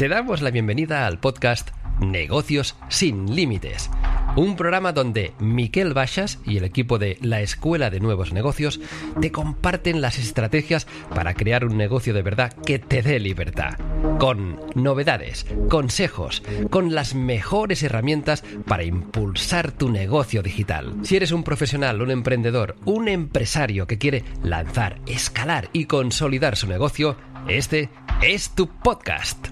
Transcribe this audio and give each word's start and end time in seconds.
Te 0.00 0.08
damos 0.08 0.40
la 0.40 0.50
bienvenida 0.50 1.06
al 1.06 1.20
podcast 1.20 1.72
Negocios 2.00 2.74
sin 2.88 3.36
Límites, 3.36 3.90
un 4.34 4.56
programa 4.56 4.94
donde 4.94 5.34
Miquel 5.40 5.92
Baixas 5.92 6.38
y 6.46 6.56
el 6.56 6.64
equipo 6.64 6.98
de 6.98 7.18
la 7.20 7.42
Escuela 7.42 7.90
de 7.90 8.00
Nuevos 8.00 8.32
Negocios 8.32 8.80
te 9.20 9.30
comparten 9.30 10.00
las 10.00 10.18
estrategias 10.18 10.86
para 11.14 11.34
crear 11.34 11.66
un 11.66 11.76
negocio 11.76 12.14
de 12.14 12.22
verdad 12.22 12.50
que 12.50 12.78
te 12.78 13.02
dé 13.02 13.20
libertad, 13.20 13.74
con 14.18 14.58
novedades, 14.74 15.44
consejos, 15.68 16.42
con 16.70 16.94
las 16.94 17.14
mejores 17.14 17.82
herramientas 17.82 18.42
para 18.66 18.84
impulsar 18.84 19.70
tu 19.70 19.90
negocio 19.90 20.42
digital. 20.42 20.94
Si 21.02 21.16
eres 21.16 21.30
un 21.30 21.44
profesional, 21.44 22.00
un 22.00 22.10
emprendedor, 22.10 22.76
un 22.86 23.06
empresario 23.06 23.86
que 23.86 23.98
quiere 23.98 24.24
lanzar, 24.42 24.98
escalar 25.04 25.68
y 25.74 25.84
consolidar 25.84 26.56
su 26.56 26.68
negocio, 26.68 27.18
este 27.48 27.90
es 28.22 28.54
tu 28.54 28.66
podcast. 28.66 29.46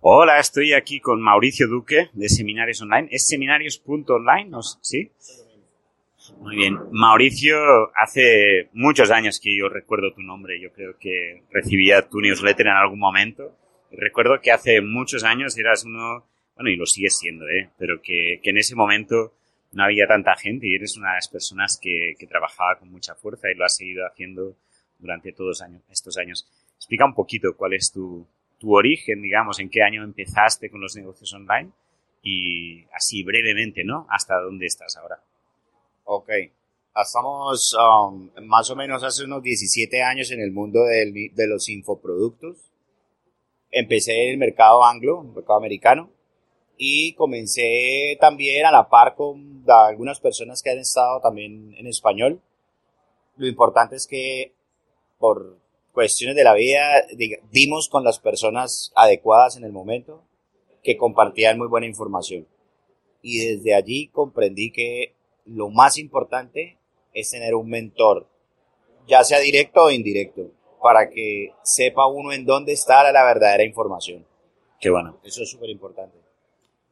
Hola, 0.00 0.38
estoy 0.38 0.72
aquí 0.72 1.00
con 1.00 1.20
Mauricio 1.20 1.66
Duque 1.66 2.10
de 2.12 2.28
Seminarios 2.28 2.80
Online. 2.80 3.08
¿Es 3.10 3.26
seminarios.online? 3.26 4.50
¿no? 4.50 4.62
¿Sí? 4.62 5.10
Muy 6.44 6.56
bien. 6.56 6.78
Mauricio, 6.90 7.56
hace 7.96 8.68
muchos 8.74 9.10
años 9.10 9.40
que 9.40 9.56
yo 9.56 9.70
recuerdo 9.70 10.12
tu 10.12 10.20
nombre. 10.20 10.60
Yo 10.60 10.70
creo 10.74 10.98
que 10.98 11.42
recibía 11.50 12.06
tu 12.06 12.20
newsletter 12.20 12.66
en 12.66 12.74
algún 12.74 12.98
momento. 12.98 13.56
Recuerdo 13.90 14.38
que 14.42 14.52
hace 14.52 14.82
muchos 14.82 15.24
años 15.24 15.56
eras 15.56 15.84
uno, 15.86 16.26
bueno, 16.54 16.68
y 16.68 16.76
lo 16.76 16.84
sigues 16.84 17.16
siendo, 17.16 17.48
¿eh? 17.48 17.70
Pero 17.78 18.02
que, 18.02 18.40
que 18.42 18.50
en 18.50 18.58
ese 18.58 18.74
momento 18.74 19.32
no 19.72 19.84
había 19.84 20.06
tanta 20.06 20.36
gente 20.36 20.68
y 20.68 20.74
eres 20.74 20.98
una 20.98 21.12
de 21.12 21.14
las 21.14 21.28
personas 21.28 21.78
que, 21.80 22.14
que 22.18 22.26
trabajaba 22.26 22.78
con 22.78 22.90
mucha 22.90 23.14
fuerza 23.14 23.50
y 23.50 23.54
lo 23.54 23.64
has 23.64 23.76
seguido 23.76 24.06
haciendo 24.06 24.54
durante 24.98 25.32
todos 25.32 25.64
estos 25.90 26.18
años. 26.18 26.46
Explica 26.76 27.06
un 27.06 27.14
poquito 27.14 27.56
cuál 27.56 27.72
es 27.72 27.90
tu, 27.90 28.26
tu 28.58 28.76
origen, 28.76 29.22
digamos, 29.22 29.60
en 29.60 29.70
qué 29.70 29.82
año 29.82 30.04
empezaste 30.04 30.68
con 30.68 30.82
los 30.82 30.94
negocios 30.94 31.32
online 31.32 31.70
y 32.22 32.84
así 32.92 33.22
brevemente, 33.22 33.82
¿no? 33.82 34.06
Hasta 34.10 34.38
dónde 34.40 34.66
estás 34.66 34.94
ahora. 34.98 35.16
Ok. 36.04 36.28
Estamos 36.96 37.74
um, 37.74 38.30
más 38.44 38.70
o 38.70 38.76
menos 38.76 39.02
hace 39.02 39.24
unos 39.24 39.42
17 39.42 40.02
años 40.02 40.30
en 40.30 40.40
el 40.40 40.52
mundo 40.52 40.84
del- 40.84 41.34
de 41.34 41.46
los 41.48 41.68
infoproductos. 41.68 42.56
Empecé 43.70 44.26
en 44.26 44.30
el 44.32 44.38
mercado 44.38 44.84
anglo, 44.84 45.22
el 45.22 45.28
mercado 45.34 45.58
americano, 45.58 46.10
y 46.76 47.14
comencé 47.14 48.16
también 48.20 48.64
a 48.66 48.70
la 48.70 48.88
par 48.88 49.16
con 49.16 49.64
algunas 49.66 50.20
personas 50.20 50.62
que 50.62 50.70
han 50.70 50.78
estado 50.78 51.20
también 51.20 51.74
en 51.76 51.86
español. 51.88 52.40
Lo 53.36 53.48
importante 53.48 53.96
es 53.96 54.06
que 54.06 54.52
por 55.18 55.58
cuestiones 55.92 56.36
de 56.36 56.44
la 56.44 56.54
vida 56.54 57.04
dimos 57.50 57.88
con 57.88 58.04
las 58.04 58.20
personas 58.20 58.92
adecuadas 58.94 59.56
en 59.56 59.64
el 59.64 59.72
momento 59.72 60.22
que 60.84 60.96
compartían 60.96 61.58
muy 61.58 61.66
buena 61.66 61.86
información. 61.86 62.46
Y 63.22 63.38
desde 63.38 63.74
allí 63.74 64.08
comprendí 64.08 64.70
que 64.70 65.13
lo 65.46 65.70
más 65.70 65.98
importante 65.98 66.78
es 67.12 67.30
tener 67.30 67.54
un 67.54 67.68
mentor, 67.68 68.28
ya 69.06 69.22
sea 69.24 69.38
directo 69.38 69.84
o 69.84 69.90
indirecto, 69.90 70.50
para 70.82 71.08
que 71.08 71.52
sepa 71.62 72.06
uno 72.06 72.32
en 72.32 72.44
dónde 72.44 72.72
está 72.72 73.10
la 73.10 73.24
verdadera 73.24 73.64
información. 73.64 74.26
Qué 74.80 74.90
bueno. 74.90 75.18
Eso 75.24 75.42
es 75.42 75.50
súper 75.50 75.70
importante. 75.70 76.18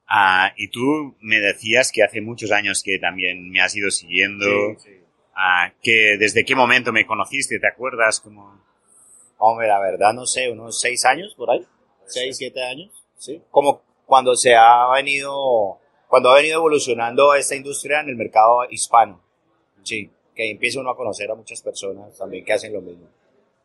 Ah, 0.06 0.52
y 0.56 0.68
tú 0.68 1.16
me 1.20 1.40
decías 1.40 1.90
que 1.90 2.02
hace 2.02 2.20
muchos 2.20 2.52
años 2.52 2.82
que 2.82 2.98
también 2.98 3.50
me 3.50 3.60
has 3.60 3.74
ido 3.74 3.90
siguiendo. 3.90 4.46
Ah, 5.34 5.72
que 5.82 6.16
¿Desde 6.18 6.44
qué 6.44 6.54
momento 6.54 6.92
me 6.92 7.06
conociste? 7.06 7.58
¿Te 7.58 7.66
acuerdas? 7.66 8.20
Como... 8.20 8.60
Hombre, 9.38 9.68
la 9.68 9.80
verdad 9.80 10.12
no 10.12 10.26
sé, 10.26 10.50
unos 10.50 10.80
seis 10.80 11.04
años 11.04 11.34
por 11.34 11.50
ahí, 11.50 11.66
seis, 12.06 12.36
siete 12.36 12.62
años, 12.62 12.90
sí. 13.16 13.42
Como 13.50 13.82
cuando 14.06 14.36
se 14.36 14.54
ha 14.54 14.88
venido, 14.94 15.80
cuando 16.12 16.30
ha 16.30 16.34
venido 16.34 16.58
evolucionando 16.58 17.34
esta 17.34 17.56
industria 17.56 18.00
en 18.00 18.10
el 18.10 18.16
mercado 18.16 18.64
hispano, 18.68 19.18
sí, 19.82 20.10
que 20.34 20.50
empieza 20.50 20.78
uno 20.78 20.90
a 20.90 20.94
conocer 20.94 21.30
a 21.30 21.34
muchas 21.34 21.62
personas 21.62 22.18
también 22.18 22.44
que 22.44 22.52
hacen 22.52 22.70
lo 22.70 22.82
mismo. 22.82 23.06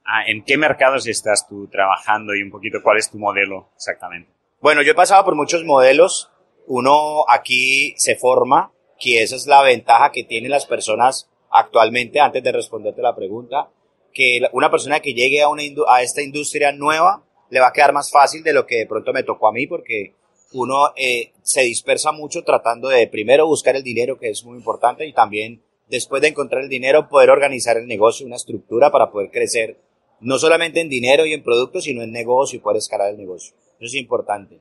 Ah, 0.06 0.24
¿En 0.26 0.46
qué 0.46 0.58
mercados 0.58 1.06
estás 1.08 1.46
tú 1.46 1.68
trabajando 1.68 2.34
y 2.34 2.42
un 2.42 2.50
poquito 2.50 2.78
cuál 2.82 3.00
es 3.00 3.12
tu 3.12 3.18
modelo 3.18 3.68
exactamente? 3.76 4.32
Bueno, 4.62 4.82
yo 4.82 4.94
he 4.94 4.96
pasado 4.96 5.26
por 5.26 5.36
muchos 5.36 5.66
modelos. 5.66 6.32
Uno 6.68 7.26
aquí 7.28 7.94
se 7.98 8.16
forma, 8.16 8.72
que 8.98 9.24
esa 9.24 9.36
es 9.36 9.46
la 9.46 9.62
ventaja 9.62 10.14
que 10.14 10.24
tienen 10.24 10.50
las 10.50 10.66
personas 10.66 11.30
actualmente, 11.52 12.22
antes 12.22 12.42
de 12.42 12.54
responderte 12.54 13.02
la 13.02 13.14
pregunta, 13.14 13.68
que 14.14 14.40
una 14.54 14.72
persona 14.72 15.02
que 15.02 15.14
llegue 15.14 15.42
a, 15.42 15.50
una 15.50 15.64
a 15.90 16.02
esta 16.02 16.22
industria 16.22 16.72
nueva 16.72 17.26
le 17.50 17.60
va 17.60 17.68
a 17.68 17.74
quedar 17.74 17.92
más 17.92 18.10
fácil 18.10 18.42
de 18.42 18.54
lo 18.54 18.66
que 18.66 18.78
de 18.78 18.88
pronto 18.88 19.12
me 19.12 19.24
tocó 19.24 19.50
a 19.50 19.52
mí 19.52 19.68
porque 19.68 20.14
uno 20.54 20.94
eh, 20.96 21.34
se 21.42 21.62
dispersa 21.62 22.12
mucho 22.12 22.44
tratando 22.44 22.90
de 22.90 23.08
primero 23.08 23.48
buscar 23.48 23.76
el 23.76 23.84
dinero, 23.84 24.18
que 24.18 24.30
es 24.30 24.44
muy 24.44 24.58
importante, 24.58 25.06
y 25.06 25.14
también 25.14 25.62
después 25.88 26.22
de 26.22 26.30
encontrar 26.30 26.64
el 26.64 26.70
dinero 26.70 27.10
poder 27.10 27.30
organizar 27.30 27.78
el 27.78 27.88
negocio, 27.88 28.26
una 28.26 28.36
estructura 28.36 28.92
para 28.92 29.12
poder 29.12 29.32
crecer, 29.32 29.80
no 30.20 30.40
solamente 30.40 30.82
en 30.82 30.90
dinero 30.90 31.26
y 31.26 31.34
en 31.34 31.44
productos, 31.44 31.84
sino 31.84 32.02
en 32.02 32.12
negocio 32.12 32.58
y 32.58 32.62
poder 32.62 32.78
escalar 32.78 33.12
el 33.12 33.18
negocio. 33.18 33.56
Eso 33.80 33.86
es 33.86 33.96
importante. 33.96 34.60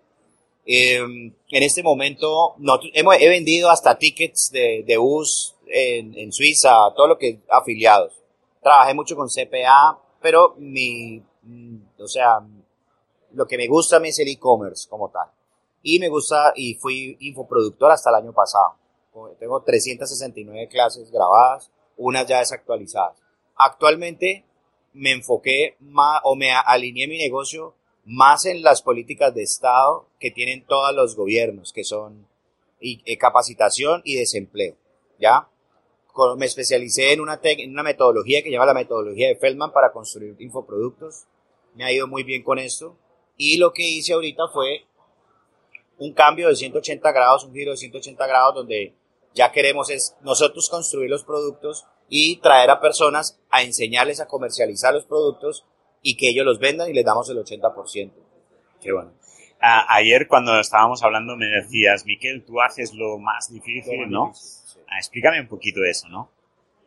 Eh, 0.67 0.99
en 0.99 1.63
este 1.63 1.83
momento 1.83 2.55
no, 2.59 2.81
hemos, 2.93 3.17
he 3.21 3.29
vendido 3.29 3.71
hasta 3.71 3.99
tickets 3.99 4.51
de, 4.51 4.83
de 4.85 4.97
bus 4.97 5.55
en, 5.69 6.19
en 6.19 6.33
Suiza, 6.33 6.75
todo 6.95 7.07
lo 7.07 7.19
que 7.19 7.41
afiliados. 7.49 8.13
Trabajé 8.63 8.95
mucho 8.95 9.15
con 9.15 9.29
CPA, 9.29 9.99
pero 10.21 10.55
mi, 10.59 11.23
mm, 11.43 11.77
o 12.01 12.09
sea, 12.09 12.41
lo 13.33 13.47
que 13.47 13.57
me 13.57 13.69
gusta 13.69 13.97
a 13.97 14.01
mí 14.01 14.09
es 14.09 14.19
el 14.19 14.29
e-commerce 14.29 14.89
como 14.89 15.09
tal. 15.09 15.29
Y 15.89 16.01
me 16.01 16.09
gusta, 16.09 16.53
y 16.57 16.75
fui 16.75 17.17
infoproductor 17.21 17.93
hasta 17.93 18.11
el 18.11 18.17
año 18.17 18.33
pasado. 18.33 18.75
Tengo 19.39 19.63
369 19.63 20.67
clases 20.67 21.13
grabadas, 21.13 21.71
unas 21.97 22.27
ya 22.27 22.41
desactualizadas. 22.41 23.17
Actualmente 23.55 24.45
me 24.95 25.13
enfoqué 25.13 25.77
más, 25.79 26.23
o 26.25 26.35
me 26.35 26.51
alineé 26.51 27.07
mi 27.07 27.19
negocio 27.19 27.77
más 28.05 28.47
en 28.47 28.65
las 28.65 28.83
políticas 28.83 29.33
de 29.33 29.45
Estado 29.45 30.09
que 30.19 30.33
tienen 30.33 30.67
todos 30.67 30.93
los 30.93 31.15
gobiernos, 31.15 31.73
que 31.73 31.85
son 31.85 32.27
eh, 32.81 33.17
capacitación 33.17 34.03
y 34.05 34.17
desempleo. 34.17 34.75
¿Ya? 35.21 35.49
me 36.37 36.47
especialicé 36.47 37.13
en 37.13 37.21
una, 37.21 37.39
en 37.45 37.71
una 37.71 37.85
metodología 37.85 38.43
que 38.43 38.49
se 38.49 38.55
llama 38.55 38.67
la 38.67 38.75
metodología 38.75 39.29
de 39.29 39.37
Feldman 39.37 39.71
para 39.71 39.93
construir 39.93 40.35
infoproductos. 40.41 41.27
Me 41.77 41.85
ha 41.85 41.93
ido 41.93 42.09
muy 42.09 42.25
bien 42.25 42.43
con 42.43 42.59
esto. 42.59 42.97
Y 43.37 43.59
lo 43.59 43.73
que 43.73 43.87
hice 43.87 44.15
ahorita 44.15 44.49
fue 44.53 44.87
un 45.99 46.13
cambio 46.13 46.49
de 46.49 46.57
180 46.57 47.13
grados, 47.13 47.45
un 47.45 47.55
giro 47.55 47.73
de 47.73 47.77
180 47.77 48.27
grados 48.27 48.55
donde 48.55 48.95
ya 49.35 49.53
queremos 49.53 49.91
es 49.91 50.17
nosotros 50.23 50.69
construir 50.69 51.11
los 51.11 51.25
productos 51.25 51.87
y 52.09 52.37
traer 52.37 52.71
a 52.71 52.81
personas 52.81 53.39
a 53.51 53.63
enseñarles 53.63 54.21
a 54.21 54.27
comercializar 54.27 54.95
los 54.95 55.05
productos 55.05 55.65
y 56.03 56.17
que 56.17 56.29
ellos 56.29 56.47
los 56.47 56.59
vendan 56.59 56.89
y 56.89 56.95
les 56.95 57.05
damos 57.05 57.29
el 57.31 57.39
80%. 57.39 58.13
Qué 58.81 58.93
bueno. 58.93 59.13
ayer 59.61 60.29
cuando 60.29 60.59
estábamos 60.61 61.03
hablando 61.03 61.37
me 61.37 61.47
decías, 61.47 62.07
Miquel, 62.07 62.45
tú 62.45 62.61
haces 62.61 62.95
lo 62.95 63.19
más 63.19 63.53
difícil, 63.53 64.09
¿no? 64.09 64.33
Ah, 64.89 64.99
explícame 64.99 65.41
un 65.41 65.49
poquito 65.49 65.85
eso, 65.85 66.09
¿no? 66.09 66.31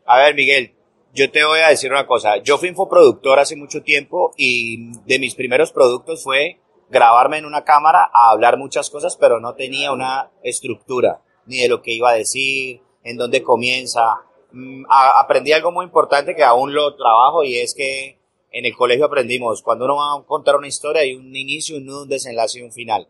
A 0.05 0.17
ver, 0.17 0.33
Miguel, 0.35 0.73
yo 1.13 1.29
te 1.29 1.43
voy 1.43 1.59
a 1.59 1.69
decir 1.69 1.91
una 1.91 2.07
cosa. 2.07 2.37
Yo 2.37 2.57
fui 2.57 2.69
infoproductor 2.69 3.39
hace 3.39 3.55
mucho 3.55 3.81
tiempo 3.81 4.33
y 4.37 4.97
de 5.05 5.19
mis 5.19 5.35
primeros 5.35 5.71
productos 5.71 6.23
fue 6.23 6.59
grabarme 6.89 7.37
en 7.37 7.45
una 7.45 7.63
cámara 7.63 8.09
a 8.13 8.31
hablar 8.31 8.57
muchas 8.57 8.89
cosas, 8.89 9.15
pero 9.17 9.39
no 9.39 9.55
tenía 9.55 9.91
una 9.91 10.31
estructura, 10.43 11.21
ni 11.45 11.59
de 11.59 11.69
lo 11.69 11.81
que 11.81 11.93
iba 11.93 12.09
a 12.09 12.15
decir, 12.15 12.81
en 13.03 13.17
dónde 13.17 13.43
comienza. 13.43 14.21
Mm, 14.51 14.85
aprendí 14.89 15.51
algo 15.51 15.71
muy 15.71 15.85
importante 15.85 16.35
que 16.35 16.43
aún 16.43 16.73
lo 16.73 16.95
trabajo 16.95 17.43
y 17.43 17.57
es 17.57 17.73
que 17.73 18.17
en 18.51 18.65
el 18.65 18.75
colegio 18.75 19.05
aprendimos, 19.05 19.61
cuando 19.61 19.85
uno 19.85 19.97
va 19.97 20.15
a 20.15 20.23
contar 20.23 20.55
una 20.55 20.67
historia 20.67 21.03
hay 21.03 21.13
un 21.13 21.35
inicio, 21.35 21.77
un 21.77 21.85
nudo, 21.85 22.03
un 22.03 22.09
desenlace 22.09 22.59
y 22.59 22.63
un 22.63 22.71
final. 22.71 23.07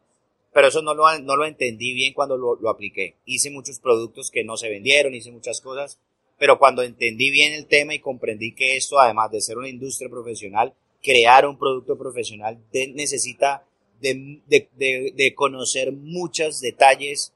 Pero 0.51 0.67
eso 0.67 0.81
no 0.81 0.93
lo, 0.93 1.05
no 1.19 1.35
lo 1.35 1.45
entendí 1.45 1.93
bien 1.93 2.13
cuando 2.13 2.35
lo, 2.35 2.55
lo 2.55 2.69
apliqué. 2.69 3.15
Hice 3.25 3.51
muchos 3.51 3.79
productos 3.79 4.31
que 4.31 4.43
no 4.43 4.57
se 4.57 4.67
vendieron, 4.67 5.13
hice 5.13 5.31
muchas 5.31 5.61
cosas, 5.61 5.99
pero 6.37 6.57
cuando 6.57 6.81
entendí 6.81 7.29
bien 7.29 7.53
el 7.53 7.67
tema 7.67 7.93
y 7.93 7.99
comprendí 7.99 8.53
que 8.55 8.75
esto, 8.75 8.99
además 8.99 9.31
de 9.31 9.41
ser 9.41 9.57
una 9.57 9.69
industria 9.69 10.09
profesional, 10.09 10.73
crear 11.01 11.47
un 11.47 11.57
producto 11.57 11.97
profesional 11.97 12.59
necesita 12.73 13.63
de, 13.99 14.41
de, 14.47 15.13
de, 15.15 15.35
conocer 15.35 15.91
muchos 15.91 16.61
detalles, 16.61 17.33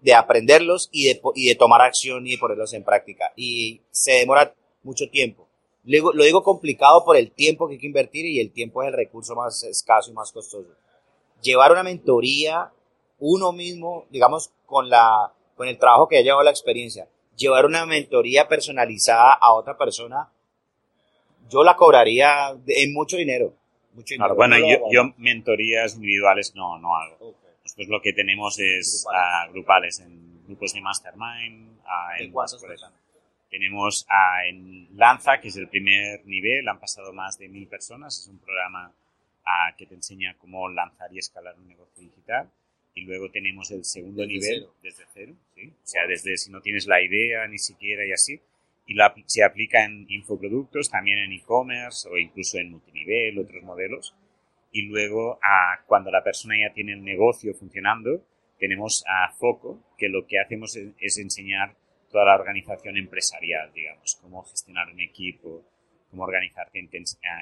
de 0.00 0.14
aprenderlos 0.14 0.88
y 0.92 1.08
de, 1.08 1.20
y 1.34 1.48
de 1.48 1.54
tomar 1.54 1.80
acción 1.80 2.26
y 2.26 2.32
de 2.32 2.38
ponerlos 2.38 2.72
en 2.74 2.84
práctica. 2.84 3.32
Y 3.36 3.80
se 3.90 4.12
demora 4.12 4.54
mucho 4.82 5.08
tiempo. 5.08 5.48
Lo, 5.84 6.12
lo 6.12 6.24
digo 6.24 6.42
complicado 6.42 7.04
por 7.04 7.16
el 7.16 7.30
tiempo 7.30 7.66
que 7.66 7.74
hay 7.74 7.80
que 7.80 7.86
invertir 7.86 8.26
y 8.26 8.40
el 8.40 8.52
tiempo 8.52 8.82
es 8.82 8.88
el 8.88 8.94
recurso 8.94 9.34
más 9.34 9.62
escaso 9.64 10.10
y 10.10 10.14
más 10.14 10.32
costoso. 10.32 10.68
Llevar 11.42 11.72
una 11.72 11.82
mentoría 11.82 12.72
uno 13.18 13.52
mismo, 13.52 14.06
digamos, 14.10 14.50
con, 14.66 14.88
la, 14.88 15.32
con 15.56 15.68
el 15.68 15.78
trabajo 15.78 16.08
que 16.08 16.18
ha 16.18 16.22
llevado 16.22 16.42
la 16.42 16.50
experiencia, 16.50 17.08
llevar 17.36 17.64
una 17.64 17.86
mentoría 17.86 18.48
personalizada 18.48 19.32
a 19.32 19.52
otra 19.54 19.78
persona, 19.78 20.30
yo 21.48 21.62
la 21.62 21.76
cobraría 21.76 22.54
en 22.66 22.92
mucho 22.92 23.16
dinero 23.16 23.54
bueno, 24.34 24.56
yo, 24.90 25.14
mentorías 25.18 25.94
individuales 25.94 26.54
no, 26.54 26.78
no 26.78 26.96
hago. 26.96 27.34
Nosotros 27.62 27.88
lo 27.88 28.02
que 28.02 28.12
tenemos 28.12 28.58
es 28.58 29.06
grupales, 29.52 30.00
en 30.00 30.44
grupos 30.46 30.72
de 30.74 30.80
mastermind. 30.80 31.78
en, 32.18 32.32
tenemos 33.50 34.06
en 34.48 34.88
Lanza, 34.96 35.40
que 35.40 35.48
es 35.48 35.56
el 35.56 35.68
primer 35.68 36.26
nivel, 36.26 36.68
han 36.68 36.80
pasado 36.80 37.12
más 37.12 37.38
de 37.38 37.48
mil 37.48 37.68
personas, 37.68 38.18
es 38.18 38.26
un 38.26 38.38
programa 38.38 38.92
que 39.76 39.86
te 39.86 39.94
enseña 39.94 40.34
cómo 40.38 40.68
lanzar 40.68 41.12
y 41.12 41.18
escalar 41.18 41.54
un 41.56 41.68
negocio 41.68 42.02
digital. 42.02 42.50
Y 42.96 43.02
luego 43.02 43.30
tenemos 43.30 43.70
el 43.72 43.84
segundo 43.84 44.24
nivel, 44.24 44.66
desde 44.82 45.04
cero, 45.12 45.34
¿sí? 45.54 45.68
o 45.68 45.86
sea, 45.86 46.06
desde 46.06 46.36
si 46.36 46.50
no 46.50 46.60
tienes 46.60 46.86
la 46.86 47.02
idea 47.02 47.46
ni 47.48 47.58
siquiera 47.58 48.06
y 48.06 48.12
así, 48.12 48.40
y 48.86 48.96
se 49.26 49.44
aplica 49.44 49.84
en 49.84 50.06
infoproductos, 50.08 50.90
también 50.90 51.18
en 51.18 51.32
e-commerce 51.32 52.08
o 52.08 52.18
incluso 52.18 52.58
en 52.58 52.70
multinivel, 52.70 53.38
otros 53.38 53.62
modelos. 53.62 54.14
Y 54.72 54.82
luego, 54.82 55.38
a, 55.42 55.84
cuando 55.86 56.10
la 56.10 56.22
persona 56.22 56.56
ya 56.58 56.74
tiene 56.74 56.92
el 56.92 57.04
negocio 57.04 57.54
funcionando, 57.54 58.24
tenemos 58.58 59.04
a 59.06 59.30
Foco, 59.32 59.80
que 59.96 60.08
lo 60.08 60.26
que 60.26 60.38
hacemos 60.38 60.76
es, 60.76 61.18
enseñar 61.18 61.76
toda 62.10 62.24
la 62.26 62.34
organización 62.34 62.96
empresarial, 62.96 63.72
digamos, 63.72 64.18
cómo 64.20 64.42
gestionar 64.44 64.88
un 64.92 65.00
equipo, 65.00 65.64
cómo 66.10 66.24
organizarte 66.24 66.78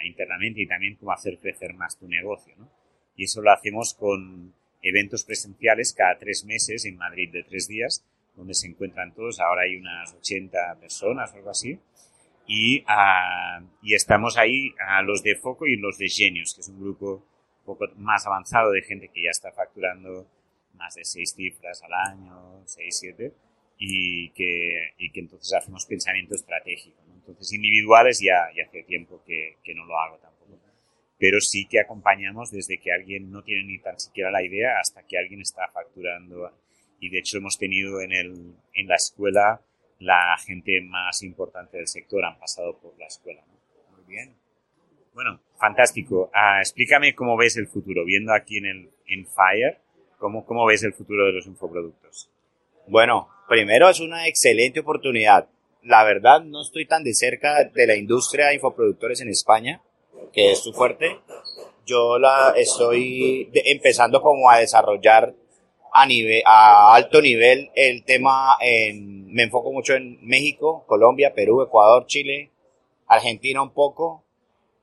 internamente 0.05 0.62
y 0.62 0.67
también 0.67 0.97
cómo 0.97 1.12
hacer 1.12 1.38
crecer 1.38 1.75
más 1.75 1.99
tu 1.99 2.09
negocio. 2.09 2.55
¿no? 2.56 2.71
Y 3.17 3.25
eso 3.25 3.43
lo 3.43 3.50
hacemos 3.50 3.95
con 3.95 4.55
eventos 4.83 5.25
presenciales 5.25 5.93
cada 5.93 6.19
tres 6.19 6.45
meses 6.45 6.85
en 6.85 6.97
Madrid 6.97 7.31
de 7.31 7.45
tres 7.45 7.69
días, 7.69 8.05
donde 8.34 8.55
se 8.55 8.69
encuentran 8.69 9.14
todos. 9.14 9.40
Ahora 9.40 9.62
hay 9.62 9.76
unas 9.76 10.14
80 10.14 10.79
personas 10.81 11.32
o 11.32 11.37
algo 11.37 11.50
así. 11.50 11.79
Y, 12.46 12.81
uh, 12.81 13.64
y 13.82 13.94
estamos 13.94 14.37
ahí 14.37 14.75
a 14.87 15.02
los 15.02 15.23
de 15.23 15.37
Foco 15.37 15.67
y 15.67 15.76
los 15.76 15.99
de 15.99 16.08
Genius, 16.08 16.55
que 16.55 16.61
es 16.61 16.69
un 16.69 16.81
grupo 16.81 17.25
un 17.61 17.64
poco 17.64 17.87
más 17.96 18.26
avanzado 18.26 18.73
de 18.73 18.82
gente 18.82 19.08
que 19.08 19.23
ya 19.23 19.31
está 19.31 19.52
facturando 19.52 20.26
más 20.75 20.95
de 20.95 21.04
seis 21.04 21.35
cifras 21.35 21.83
al 21.83 21.92
año, 21.92 22.62
seis, 22.66 22.99
siete, 22.99 23.33
y 23.78 24.30
que, 24.30 24.95
y 24.99 25.11
que 25.11 25.21
entonces 25.21 25.52
hacemos 25.54 25.87
pensamiento 25.87 26.35
estratégico. 26.35 27.00
Entonces, 27.14 27.52
individuales 27.52 28.21
ya, 28.21 28.49
ya 28.57 28.64
hace 28.64 28.83
tiempo 28.83 29.23
que, 29.25 29.59
que 29.62 29.75
no 29.75 29.85
lo 29.85 29.99
hago 29.99 30.18
tampoco. 30.18 30.59
Pero 31.18 31.40
sí 31.40 31.66
que 31.66 31.80
acompañamos 31.80 32.50
desde 32.50 32.78
que 32.78 32.90
alguien 32.90 33.30
no 33.30 33.42
tiene 33.42 33.64
ni 33.64 33.78
tan 33.78 33.99
siquiera 34.00 34.30
la 34.30 34.42
idea 34.42 34.80
hasta 34.80 35.07
que 35.07 35.18
alguien 35.18 35.40
está 35.40 35.68
facturando 35.68 36.50
y 37.02 37.11
de 37.11 37.18
hecho 37.18 37.38
hemos 37.38 37.59
tenido 37.59 38.00
en, 38.00 38.12
el, 38.12 38.54
en 38.75 38.87
la 38.87 38.94
escuela 38.94 39.61
la 39.99 40.37
gente 40.38 40.80
más 40.82 41.23
importante 41.25 41.76
del 41.76 41.88
sector, 41.88 42.25
han 42.25 42.38
pasado 42.38 42.78
por 42.78 42.97
la 42.97 43.06
escuela. 43.06 43.42
Muy 43.90 44.04
bien. 44.06 44.37
Bueno, 45.12 45.40
fantástico. 45.59 46.30
Ah, 46.32 46.61
explícame 46.61 47.14
cómo 47.16 47.37
ves 47.37 47.56
el 47.56 47.66
futuro, 47.66 48.04
viendo 48.04 48.32
aquí 48.32 48.59
en, 48.59 48.66
el, 48.66 48.90
en 49.09 49.26
Fire, 49.26 49.78
¿cómo, 50.18 50.47
cómo 50.47 50.64
ves 50.64 50.85
el 50.85 50.92
futuro 50.92 51.26
de 51.26 51.32
los 51.32 51.47
infoproductos. 51.47 52.30
Bueno, 52.87 53.28
primero 53.49 53.88
es 53.88 53.99
una 53.99 54.28
excelente 54.28 54.78
oportunidad. 54.78 55.49
La 55.82 56.04
verdad, 56.04 56.42
no 56.42 56.62
estoy 56.62 56.87
tan 56.87 57.02
de 57.02 57.14
cerca 57.14 57.64
de 57.64 57.87
la 57.88 57.97
industria 57.97 58.47
de 58.47 58.54
infoproductores 58.54 59.21
en 59.21 59.28
España, 59.28 59.82
que 60.32 60.52
es 60.52 60.62
su 60.62 60.73
fuerte. 60.73 61.18
Yo 61.85 62.21
la 62.21 62.54
estoy 62.56 63.50
empezando 63.52 64.23
como 64.23 64.49
a 64.49 64.59
desarrollar 64.59 65.35
a, 65.92 66.06
nivel, 66.06 66.42
a 66.46 66.94
alto 66.94 67.20
nivel 67.20 67.70
el 67.75 68.04
tema, 68.04 68.56
en, 68.61 69.32
me 69.32 69.44
enfoco 69.44 69.72
mucho 69.72 69.94
en 69.94 70.18
México, 70.22 70.84
Colombia, 70.87 71.34
Perú, 71.34 71.62
Ecuador, 71.62 72.06
Chile, 72.06 72.50
Argentina 73.06 73.62
un 73.62 73.70
poco. 73.70 74.25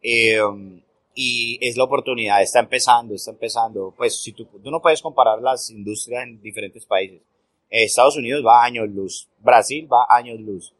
Eh, 0.02 0.40
y 1.16 1.58
es 1.62 1.76
la 1.76 1.84
oportunidad, 1.84 2.42
está 2.42 2.60
empezando, 2.60 3.14
está 3.14 3.32
empezando. 3.32 3.94
Pues 3.98 4.22
si 4.22 4.32
tú, 4.32 4.46
tú 4.46 4.72
no 4.72 4.82
puedes 4.82 5.02
comparar 5.02 5.42
las 5.42 5.70
industrias 5.70 6.24
en 6.24 6.42
diferentes 6.42 6.86
países. 6.86 7.22
Estados 7.70 8.18
Unidos 8.18 8.44
va 8.46 8.64
años 8.64 8.88
luz, 8.90 9.28
Brasil 9.40 9.88
va 9.92 10.08
años 10.10 10.40
luz. 10.40 10.74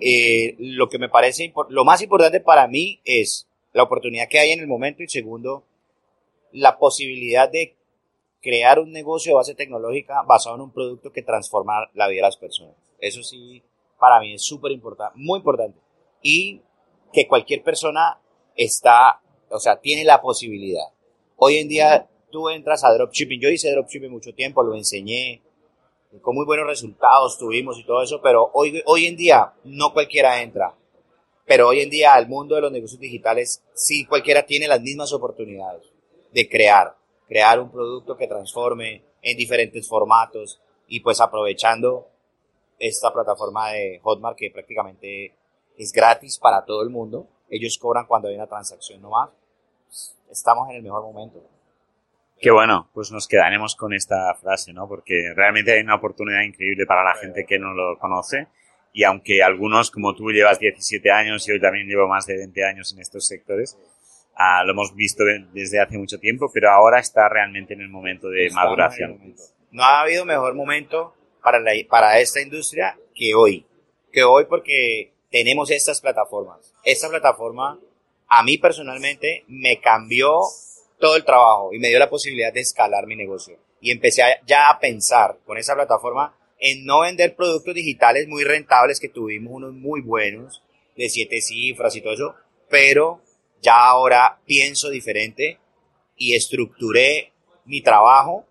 Eh, 0.00 0.56
lo 0.58 0.88
que 0.88 0.98
me 0.98 1.08
parece, 1.08 1.52
lo 1.68 1.84
más 1.84 2.02
importante 2.02 2.40
para 2.40 2.66
mí 2.66 3.00
es 3.04 3.46
la 3.72 3.82
oportunidad 3.82 4.28
que 4.28 4.38
hay 4.38 4.52
en 4.52 4.60
el 4.60 4.66
momento 4.66 5.02
y 5.02 5.08
segundo, 5.08 5.64
la 6.52 6.78
posibilidad 6.78 7.50
de 7.50 7.76
crear 8.42 8.78
un 8.80 8.90
negocio 8.90 9.30
de 9.30 9.36
base 9.36 9.54
tecnológica 9.54 10.22
basado 10.26 10.56
en 10.56 10.62
un 10.62 10.72
producto 10.72 11.12
que 11.12 11.22
transforma 11.22 11.88
la 11.94 12.08
vida 12.08 12.18
de 12.18 12.28
las 12.28 12.36
personas. 12.36 12.74
Eso 12.98 13.22
sí, 13.22 13.62
para 13.98 14.20
mí 14.20 14.34
es 14.34 14.42
súper 14.42 14.72
importante, 14.72 15.14
muy 15.16 15.38
importante. 15.38 15.78
Y 16.20 16.60
que 17.12 17.28
cualquier 17.28 17.62
persona 17.62 18.18
está, 18.56 19.20
o 19.48 19.58
sea, 19.58 19.80
tiene 19.80 20.04
la 20.04 20.20
posibilidad. 20.20 20.86
Hoy 21.36 21.58
en 21.58 21.68
día 21.68 22.08
tú 22.30 22.48
entras 22.48 22.84
a 22.84 22.92
dropshipping, 22.92 23.40
yo 23.40 23.48
hice 23.48 23.70
dropshipping 23.70 24.10
mucho 24.10 24.34
tiempo, 24.34 24.62
lo 24.62 24.74
enseñé, 24.74 25.42
con 26.20 26.34
muy 26.34 26.44
buenos 26.44 26.66
resultados 26.66 27.38
tuvimos 27.38 27.78
y 27.78 27.84
todo 27.84 28.02
eso, 28.02 28.20
pero 28.20 28.50
hoy, 28.52 28.82
hoy 28.86 29.06
en 29.06 29.16
día 29.16 29.52
no 29.64 29.92
cualquiera 29.92 30.42
entra. 30.42 30.74
Pero 31.46 31.68
hoy 31.68 31.80
en 31.80 31.90
día 31.90 32.14
al 32.14 32.28
mundo 32.28 32.54
de 32.54 32.60
los 32.60 32.72
negocios 32.72 33.00
digitales 33.00 33.62
sí 33.74 34.04
cualquiera 34.04 34.44
tiene 34.44 34.68
las 34.68 34.80
mismas 34.80 35.12
oportunidades 35.12 35.82
de 36.32 36.48
crear, 36.48 36.96
crear 37.32 37.58
un 37.58 37.70
producto 37.70 38.14
que 38.14 38.26
transforme 38.26 39.02
en 39.22 39.36
diferentes 39.38 39.88
formatos 39.88 40.60
y 40.86 41.00
pues 41.00 41.18
aprovechando 41.18 42.06
esta 42.78 43.10
plataforma 43.10 43.70
de 43.70 44.00
Hotmart 44.02 44.36
que 44.36 44.50
prácticamente 44.50 45.34
es 45.78 45.92
gratis 45.92 46.38
para 46.38 46.62
todo 46.66 46.82
el 46.82 46.90
mundo. 46.90 47.26
Ellos 47.48 47.78
cobran 47.78 48.04
cuando 48.04 48.28
hay 48.28 48.34
una 48.34 48.46
transacción 48.46 49.00
nomás. 49.00 49.30
Estamos 50.30 50.68
en 50.68 50.76
el 50.76 50.82
mejor 50.82 51.02
momento. 51.04 51.42
Qué 52.38 52.50
bueno, 52.50 52.90
pues 52.92 53.10
nos 53.10 53.26
quedaremos 53.26 53.76
con 53.76 53.94
esta 53.94 54.34
frase, 54.34 54.74
¿no? 54.74 54.86
Porque 54.86 55.32
realmente 55.34 55.72
hay 55.72 55.80
una 55.80 55.94
oportunidad 55.94 56.42
increíble 56.42 56.84
para 56.84 57.02
la 57.02 57.14
gente 57.14 57.46
que 57.46 57.58
no 57.58 57.72
lo 57.72 57.98
conoce. 57.98 58.48
Y 58.92 59.04
aunque 59.04 59.42
algunos, 59.42 59.90
como 59.90 60.14
tú, 60.14 60.30
llevas 60.32 60.58
17 60.58 61.10
años 61.10 61.46
yo 61.46 61.58
también 61.58 61.86
llevo 61.86 62.08
más 62.08 62.26
de 62.26 62.36
20 62.36 62.62
años 62.64 62.92
en 62.92 63.00
estos 63.00 63.26
sectores, 63.26 63.78
ah, 64.34 64.62
lo 64.64 64.72
hemos 64.72 64.94
visto 64.94 65.24
desde 65.52 65.80
hace 65.80 65.98
mucho 65.98 66.18
tiempo, 66.18 66.50
pero 66.52 66.70
ahora 66.70 67.00
está 67.00 67.28
realmente 67.28 67.74
en 67.74 67.80
el 67.80 67.88
momento 67.88 68.28
de 68.28 68.50
maduración. 68.50 69.34
No 69.70 69.84
ha 69.84 70.02
habido 70.02 70.24
mejor 70.24 70.54
momento 70.54 71.14
para, 71.42 71.60
la, 71.60 71.72
para 71.88 72.18
esta 72.20 72.40
industria 72.40 72.96
que 73.14 73.34
hoy. 73.34 73.66
Que 74.12 74.24
hoy 74.24 74.44
porque 74.48 75.12
tenemos 75.30 75.70
estas 75.70 76.00
plataformas. 76.00 76.74
Esta 76.84 77.08
plataforma 77.08 77.78
a 78.28 78.42
mí 78.42 78.58
personalmente 78.58 79.44
me 79.48 79.80
cambió 79.80 80.40
todo 80.98 81.16
el 81.16 81.24
trabajo 81.24 81.72
y 81.72 81.78
me 81.78 81.88
dio 81.88 81.98
la 81.98 82.08
posibilidad 82.08 82.52
de 82.52 82.60
escalar 82.60 83.06
mi 83.06 83.16
negocio. 83.16 83.58
Y 83.80 83.90
empecé 83.90 84.22
ya 84.46 84.70
a 84.70 84.78
pensar 84.78 85.38
con 85.44 85.58
esa 85.58 85.74
plataforma 85.74 86.36
en 86.58 86.84
no 86.84 87.00
vender 87.00 87.34
productos 87.34 87.74
digitales 87.74 88.28
muy 88.28 88.44
rentables, 88.44 89.00
que 89.00 89.08
tuvimos 89.08 89.52
unos 89.54 89.72
muy 89.72 90.00
buenos, 90.00 90.62
de 90.96 91.08
siete 91.08 91.40
cifras 91.40 91.96
y 91.96 92.00
todo 92.00 92.12
eso, 92.12 92.34
pero 92.70 93.20
ya 93.62 93.86
ahora 93.86 94.40
pienso 94.44 94.90
diferente 94.90 95.58
y 96.16 96.34
estructuré 96.34 97.32
mi 97.64 97.80
trabajo 97.80 98.44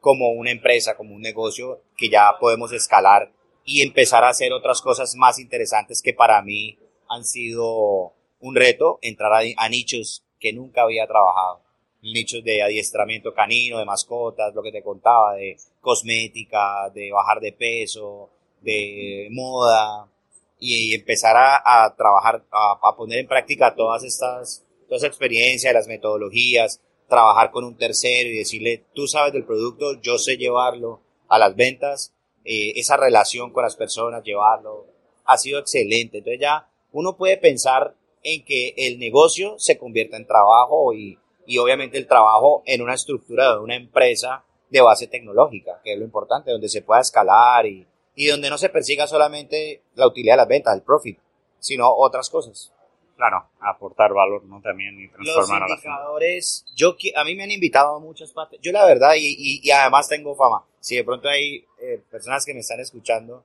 como 0.00 0.30
una 0.30 0.50
empresa, 0.50 0.96
como 0.96 1.14
un 1.14 1.22
negocio 1.22 1.80
que 1.96 2.08
ya 2.08 2.36
podemos 2.38 2.72
escalar 2.72 3.32
y 3.64 3.82
empezar 3.82 4.24
a 4.24 4.28
hacer 4.28 4.52
otras 4.52 4.80
cosas 4.80 5.14
más 5.16 5.38
interesantes 5.38 6.02
que 6.02 6.12
para 6.12 6.40
mí 6.42 6.78
han 7.08 7.24
sido 7.24 8.12
un 8.40 8.54
reto, 8.54 8.98
entrar 9.02 9.32
a, 9.56 9.68
nichos 9.68 10.24
que 10.38 10.52
nunca 10.52 10.82
había 10.82 11.06
trabajado. 11.06 11.62
Nichos 12.02 12.44
de 12.44 12.62
adiestramiento 12.62 13.34
canino, 13.34 13.78
de 13.78 13.84
mascotas, 13.84 14.54
lo 14.54 14.62
que 14.62 14.70
te 14.70 14.82
contaba, 14.82 15.34
de 15.34 15.56
cosmética, 15.80 16.90
de 16.94 17.10
bajar 17.10 17.40
de 17.40 17.52
peso, 17.52 18.30
de 18.60 19.28
moda, 19.30 20.08
y 20.58 20.94
empezar 20.94 21.36
a, 21.36 21.94
trabajar, 21.96 22.44
a, 22.50 22.96
poner 22.96 23.18
en 23.18 23.26
práctica 23.26 23.74
todas 23.74 24.04
estas, 24.04 24.64
todas 24.88 25.04
experiencias, 25.04 25.74
las 25.74 25.86
metodologías, 25.86 26.80
trabajar 27.08 27.50
con 27.50 27.64
un 27.64 27.76
tercero 27.76 28.30
y 28.30 28.38
decirle, 28.38 28.84
tú 28.94 29.06
sabes 29.06 29.32
del 29.32 29.44
producto, 29.44 30.00
yo 30.00 30.18
sé 30.18 30.36
llevarlo 30.36 31.00
a 31.28 31.38
las 31.38 31.54
ventas, 31.54 32.14
eh, 32.44 32.72
esa 32.76 32.96
relación 32.96 33.52
con 33.52 33.64
las 33.64 33.76
personas, 33.76 34.24
llevarlo, 34.24 34.86
ha 35.24 35.36
sido 35.36 35.58
excelente. 35.58 36.18
Entonces 36.18 36.40
ya 36.40 36.68
uno 36.92 37.16
puede 37.16 37.36
pensar 37.36 37.94
en 38.22 38.44
que 38.44 38.74
el 38.76 38.98
negocio 38.98 39.56
se 39.58 39.78
convierta 39.78 40.16
en 40.16 40.26
trabajo 40.26 40.92
y, 40.94 41.18
y 41.46 41.58
obviamente 41.58 41.98
el 41.98 42.06
trabajo 42.06 42.62
en 42.66 42.82
una 42.82 42.94
estructura 42.94 43.52
de 43.52 43.60
una 43.60 43.76
empresa 43.76 44.44
de 44.70 44.80
base 44.80 45.06
tecnológica, 45.06 45.80
que 45.84 45.92
es 45.92 45.98
lo 45.98 46.04
importante, 46.04 46.50
donde 46.50 46.68
se 46.68 46.82
pueda 46.82 47.00
escalar 47.00 47.66
y, 47.66 47.86
y 48.16 48.26
donde 48.26 48.50
no 48.50 48.58
se 48.58 48.70
persiga 48.70 49.06
solamente 49.06 49.82
la 49.94 50.08
utilidad 50.08 50.34
de 50.34 50.38
las 50.38 50.48
ventas, 50.48 50.74
el 50.74 50.82
profit, 50.82 51.18
sino 51.60 51.88
otras 51.88 52.28
cosas 52.28 52.72
claro, 53.16 53.48
aportar 53.60 54.12
valor, 54.12 54.44
¿no? 54.44 54.60
También 54.60 55.00
y 55.00 55.08
transformar 55.08 55.62
Los 55.62 55.70
indicadores, 55.70 56.64
a 56.64 56.70
la 56.70 56.76
yo, 56.76 56.96
a 57.16 57.24
mí 57.24 57.34
me 57.34 57.42
han 57.42 57.50
invitado 57.50 57.96
a 57.96 58.00
muchas 58.00 58.32
partes. 58.32 58.60
Yo 58.62 58.72
la 58.72 58.84
verdad, 58.84 59.14
y, 59.16 59.60
y, 59.62 59.70
además 59.70 60.08
tengo 60.08 60.36
fama. 60.36 60.64
Si 60.80 60.96
de 60.96 61.04
pronto 61.04 61.28
hay 61.28 61.64
eh, 61.80 62.00
personas 62.10 62.44
que 62.44 62.54
me 62.54 62.60
están 62.60 62.80
escuchando, 62.80 63.44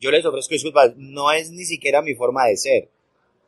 yo 0.00 0.10
les 0.10 0.24
ofrezco 0.24 0.54
disculpas. 0.54 0.96
No 0.96 1.30
es 1.30 1.50
ni 1.50 1.64
siquiera 1.64 2.02
mi 2.02 2.14
forma 2.14 2.46
de 2.46 2.56
ser. 2.56 2.88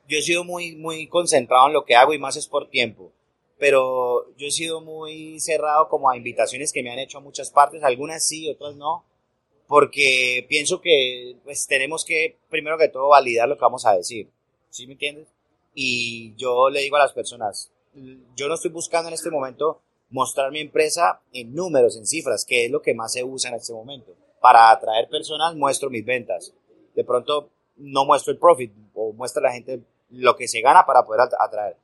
Yo 0.06 0.18
he 0.18 0.22
sido 0.22 0.44
muy, 0.44 0.76
muy 0.76 1.08
concentrado 1.08 1.66
en 1.66 1.72
lo 1.72 1.84
que 1.84 1.96
hago 1.96 2.12
y 2.12 2.18
más 2.18 2.36
es 2.36 2.46
por 2.46 2.68
tiempo. 2.68 3.10
Pero 3.58 4.34
yo 4.36 4.46
he 4.46 4.50
sido 4.50 4.80
muy 4.80 5.40
cerrado 5.40 5.88
como 5.88 6.10
a 6.10 6.16
invitaciones 6.16 6.72
que 6.72 6.82
me 6.82 6.92
han 6.92 6.98
hecho 6.98 7.18
a 7.18 7.22
muchas 7.22 7.50
partes. 7.50 7.82
Algunas 7.82 8.26
sí, 8.26 8.50
otras 8.50 8.76
no. 8.76 9.04
Porque 9.66 10.44
pienso 10.48 10.80
que 10.80 11.36
pues 11.44 11.66
tenemos 11.66 12.04
que, 12.04 12.36
primero 12.50 12.76
que 12.78 12.88
todo, 12.88 13.08
validar 13.08 13.48
lo 13.48 13.56
que 13.56 13.64
vamos 13.64 13.86
a 13.86 13.94
decir. 13.94 14.28
¿Sí 14.70 14.86
me 14.86 14.92
entiendes? 14.92 15.28
Y 15.74 16.34
yo 16.36 16.68
le 16.70 16.80
digo 16.80 16.96
a 16.96 17.00
las 17.00 17.12
personas, 17.12 17.70
yo 18.36 18.48
no 18.48 18.54
estoy 18.54 18.70
buscando 18.70 19.08
en 19.08 19.14
este 19.14 19.30
momento 19.30 19.80
mostrar 20.10 20.52
mi 20.52 20.60
empresa 20.60 21.20
en 21.32 21.54
números, 21.54 21.96
en 21.96 22.06
cifras, 22.06 22.44
que 22.44 22.66
es 22.66 22.70
lo 22.70 22.82
que 22.82 22.94
más 22.94 23.12
se 23.12 23.24
usa 23.24 23.50
en 23.50 23.56
este 23.56 23.72
momento. 23.72 24.14
Para 24.40 24.70
atraer 24.70 25.08
personas 25.08 25.54
muestro 25.54 25.90
mis 25.90 26.04
ventas. 26.04 26.52
De 26.94 27.04
pronto 27.04 27.50
no 27.76 28.04
muestro 28.04 28.32
el 28.32 28.38
profit 28.38 28.72
o 28.94 29.12
muestra 29.12 29.40
a 29.40 29.44
la 29.44 29.52
gente 29.52 29.80
lo 30.10 30.36
que 30.36 30.46
se 30.46 30.60
gana 30.60 30.84
para 30.86 31.04
poder 31.04 31.22
atraer. 31.38 31.76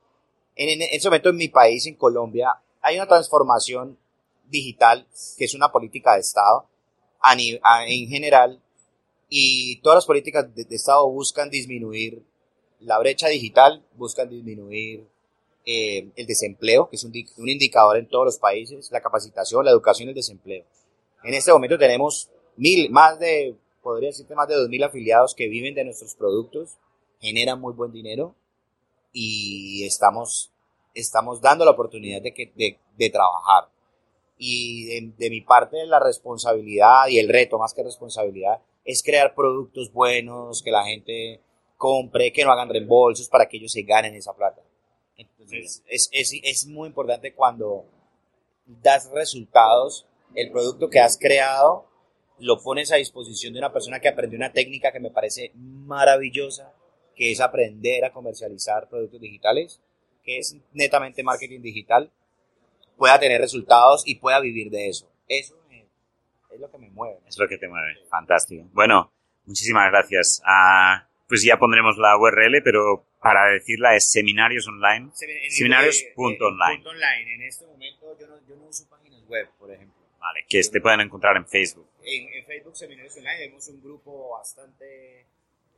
En, 0.55 0.81
en 0.81 0.87
ese 0.91 1.09
momento 1.09 1.29
en 1.29 1.37
mi 1.37 1.49
país, 1.49 1.85
en 1.87 1.95
Colombia, 1.95 2.57
hay 2.81 2.95
una 2.95 3.07
transformación 3.07 3.97
digital 4.45 5.07
que 5.37 5.45
es 5.45 5.53
una 5.53 5.71
política 5.71 6.13
de 6.13 6.21
Estado 6.21 6.67
a, 7.21 7.35
en 7.87 8.07
general 8.07 8.61
y 9.29 9.77
todas 9.81 9.97
las 9.97 10.05
políticas 10.05 10.53
de 10.53 10.65
Estado 10.69 11.09
buscan 11.09 11.49
disminuir 11.49 12.23
la 12.81 12.99
brecha 12.99 13.27
digital, 13.27 13.83
buscan 13.95 14.29
disminuir 14.29 15.07
eh, 15.65 16.09
el 16.15 16.25
desempleo, 16.25 16.89
que 16.89 16.95
es 16.95 17.03
un, 17.03 17.13
indicador 17.47 17.97
en 17.97 18.07
todos 18.07 18.25
los 18.25 18.37
países, 18.37 18.91
la 18.91 19.01
capacitación, 19.01 19.63
la 19.63 19.71
educación 19.71 20.07
y 20.07 20.09
el 20.09 20.15
desempleo. 20.15 20.65
En 21.23 21.35
este 21.35 21.53
momento 21.53 21.77
tenemos 21.77 22.29
mil, 22.57 22.89
más 22.89 23.19
de, 23.19 23.55
podría 23.83 24.09
decirte, 24.09 24.33
más 24.33 24.47
de 24.47 24.55
dos 24.55 24.69
mil 24.69 24.83
afiliados 24.83 25.35
que 25.35 25.47
viven 25.47 25.75
de 25.75 25.85
nuestros 25.85 26.15
productos, 26.15 26.77
generan 27.19 27.61
muy 27.61 27.73
buen 27.73 27.91
dinero 27.91 28.35
y 29.13 29.85
estamos, 29.85 30.51
estamos 30.95 31.41
dando 31.41 31.63
la 31.63 31.71
oportunidad 31.71 32.21
de, 32.21 32.33
que, 32.33 32.51
de, 32.97 33.09
trabajar. 33.11 33.69
Y 34.43 34.85
de, 34.85 35.13
de 35.17 35.29
mi 35.29 35.41
parte, 35.41 35.85
la 35.85 35.99
responsabilidad 35.99 37.07
y 37.07 37.19
el 37.19 37.29
reto, 37.29 37.59
más 37.59 37.75
que 37.75 37.83
responsabilidad, 37.83 38.59
es 38.83 39.03
crear 39.03 39.35
productos 39.35 39.93
buenos, 39.93 40.63
que 40.63 40.71
la 40.71 40.83
gente 40.83 41.41
compre, 41.77 42.33
que 42.33 42.43
no 42.43 42.51
hagan 42.51 42.69
reembolsos 42.69 43.29
para 43.29 43.47
que 43.47 43.57
ellos 43.57 43.71
se 43.71 43.83
ganen 43.83 44.15
esa 44.15 44.33
plata. 44.33 44.63
Entonces, 45.15 45.83
es, 45.87 46.09
es, 46.11 46.33
es 46.41 46.65
muy 46.65 46.87
importante 46.87 47.35
cuando 47.35 47.85
das 48.65 49.11
resultados, 49.11 50.07
el 50.33 50.51
producto 50.51 50.89
que 50.89 50.99
has 50.99 51.19
creado 51.19 51.85
lo 52.39 52.59
pones 52.63 52.91
a 52.91 52.95
disposición 52.95 53.53
de 53.53 53.59
una 53.59 53.71
persona 53.71 53.99
que 53.99 54.07
aprendió 54.07 54.37
una 54.37 54.51
técnica 54.51 54.91
que 54.91 54.99
me 54.99 55.11
parece 55.11 55.51
maravillosa, 55.53 56.73
que 57.15 57.31
es 57.31 57.41
aprender 57.41 58.03
a 58.05 58.11
comercializar 58.11 58.89
productos 58.89 59.21
digitales, 59.21 59.79
que 60.23 60.39
es 60.39 60.55
netamente 60.73 61.21
marketing 61.21 61.61
digital, 61.61 62.11
pueda 63.01 63.19
tener 63.19 63.41
resultados 63.41 64.03
y 64.05 64.19
pueda 64.19 64.39
vivir 64.39 64.69
de 64.69 64.87
eso. 64.87 65.11
Eso 65.27 65.57
es 66.51 66.59
lo 66.59 66.69
que 66.69 66.77
me 66.77 66.87
mueve. 66.91 67.17
Es 67.27 67.35
lo 67.39 67.47
que 67.47 67.57
te 67.57 67.67
mueve. 67.67 67.95
Fantástico. 68.11 68.69
Bueno, 68.73 69.11
muchísimas 69.45 69.89
gracias. 69.89 70.39
a 70.45 71.07
pues 71.27 71.41
ya 71.41 71.57
pondremos 71.57 71.97
la 71.97 72.15
URL, 72.15 72.61
pero 72.61 73.03
para 73.19 73.49
decirla 73.53 73.95
es 73.95 74.11
seminarios 74.11 74.67
online, 74.67 75.09
seminarios.online. 75.49 76.83
online. 76.85 77.33
En 77.33 77.41
este 77.41 77.65
momento 77.65 78.15
yo 78.19 78.27
no, 78.27 78.35
yo 78.47 78.55
no 78.57 78.65
uso 78.65 78.87
páginas 78.87 79.25
web, 79.27 79.49
por 79.57 79.71
ejemplo. 79.71 79.99
Vale, 80.19 80.45
que 80.47 80.61
te 80.61 80.79
pueden 80.79 80.99
encontrar 80.99 81.37
en 81.37 81.47
Facebook. 81.47 81.87
En, 82.03 82.45
Facebook 82.45 82.77
Seminarios 82.77 83.17
Online 83.17 83.37
tenemos 83.39 83.67
un 83.67 83.81
grupo 83.81 84.29
bastante 84.37 85.25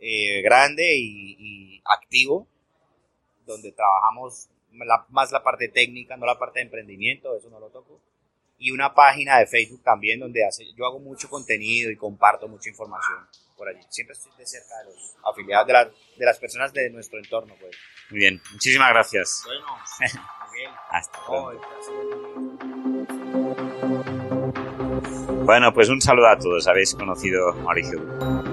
eh, 0.02 0.42
grande 0.42 0.84
y, 0.98 1.82
activo, 1.86 2.50
donde 3.46 3.72
trabajamos 3.72 4.50
más 5.10 5.32
la 5.32 5.44
parte 5.44 5.70
técnica, 5.70 6.18
no 6.18 6.26
la 6.26 6.38
parte 6.38 6.60
de 6.60 6.66
emprendimiento, 6.66 7.36
eso 7.36 7.50
no 7.50 7.60
lo 7.60 7.70
toco. 7.70 8.02
Y 8.58 8.72
una 8.72 8.94
página 8.94 9.40
de 9.40 9.48
Facebook 9.48 9.84
también 9.84 10.20
donde 10.20 10.46
hace, 10.46 10.66
yo 10.74 10.86
hago 10.86 11.00
mucho 11.00 11.30
contenido 11.30 11.92
y 11.92 11.98
comparto 11.98 12.48
mucha 12.48 12.70
información 12.70 13.18
por 13.58 13.68
allí. 13.68 13.82
Siempre 13.90 14.14
estoy 14.14 14.32
de 14.38 14.46
cerca 14.46 14.78
de 14.80 14.86
los 14.86 15.16
afiliados, 15.24 15.68
de, 15.68 15.74
de 16.18 16.26
las 16.26 16.40
personas 16.40 16.72
de 16.74 16.90
nuestro 16.90 17.20
entorno. 17.20 17.56
Pues. 17.60 17.76
Muy 18.10 18.20
bien, 18.20 18.42
muchísimas 18.52 18.90
gracias. 18.90 19.44
Bueno, 19.46 19.66
Hasta 20.90 21.20
luego. 21.28 21.62
Bueno, 25.46 25.74
pues 25.74 25.90
un 25.90 26.02
saludo 26.02 26.28
a 26.28 26.38
todos. 26.38 26.68
Habéis 26.68 26.96
conocido 26.96 27.50
a 27.50 27.56
Mauricio 27.56 28.53